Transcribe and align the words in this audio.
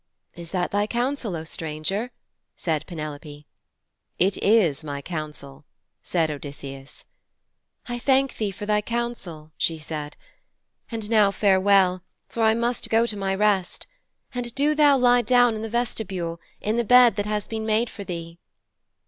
'Is 0.33 0.49
that 0.49 0.71
thy 0.71 0.87
counsel, 0.87 1.35
O 1.35 1.43
stranger?' 1.43 2.09
said 2.55 2.87
Penelope. 2.87 3.45
'It 4.17 4.37
is 4.39 4.83
my 4.83 4.99
counsel,' 4.99 5.63
said 6.01 6.31
Odysseus. 6.31 7.05
'I 7.87 7.99
thank 7.99 8.37
thee 8.37 8.49
for 8.49 8.65
thy 8.65 8.81
counsel,' 8.81 9.51
she 9.57 9.77
said. 9.77 10.17
'And 10.89 11.07
now 11.11 11.29
farewell, 11.29 12.03
for 12.27 12.41
I 12.41 12.55
must 12.55 12.89
go 12.89 13.05
to 13.05 13.15
my 13.15 13.35
rest. 13.35 13.85
And 14.33 14.55
do 14.55 14.73
thou 14.73 14.97
lie 14.97 15.21
down 15.21 15.53
in 15.53 15.61
the 15.61 15.69
vestibule, 15.69 16.39
in 16.61 16.77
the 16.77 16.83
bed 16.83 17.15
that 17.17 17.27
has 17.27 17.47
been 17.47 17.67
made 17.67 17.87
for 17.87 18.03
thee.' 18.03 18.39